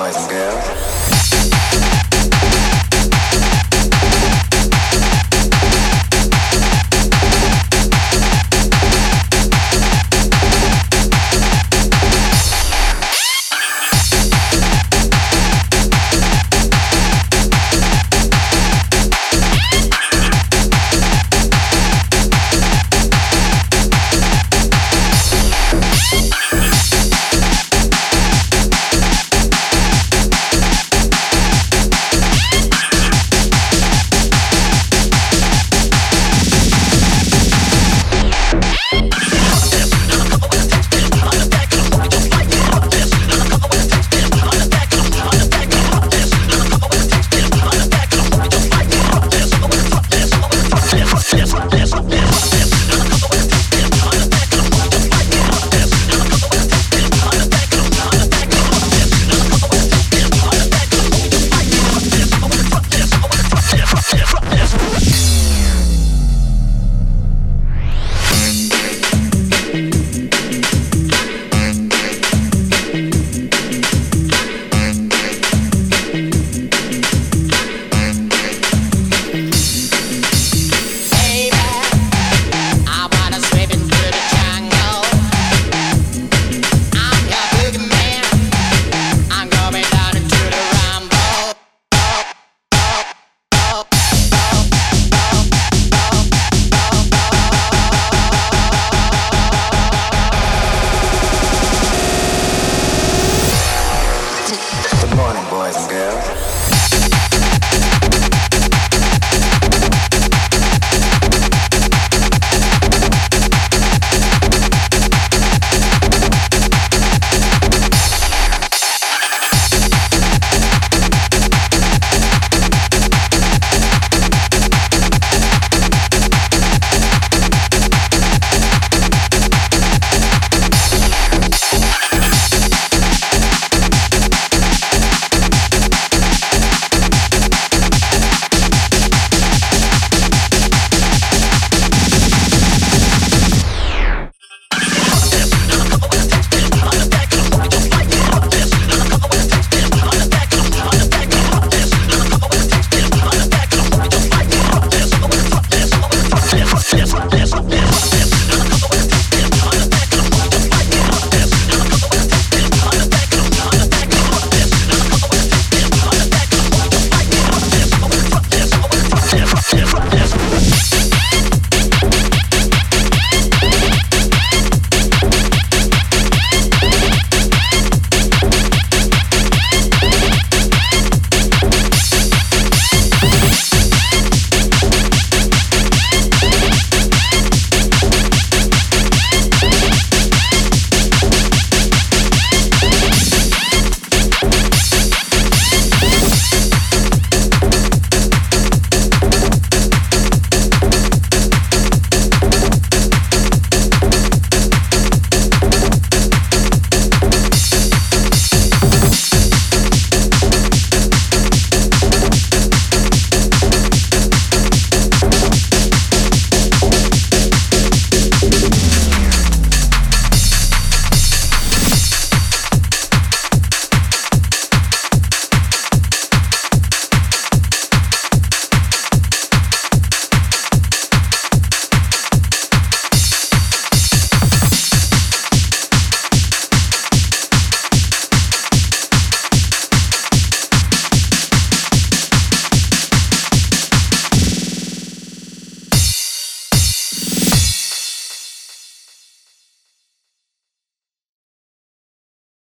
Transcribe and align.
boys 0.00 0.16
and 0.16 0.30
girls. 0.30 0.89